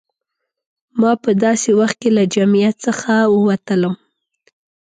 [0.99, 3.93] ما په داسې وخت کې له جمعیت څخه ووتلم.